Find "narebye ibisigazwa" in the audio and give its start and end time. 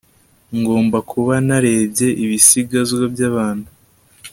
1.47-3.03